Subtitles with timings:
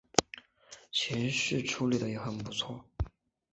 [0.91, 2.83] 情绪处理的也很不错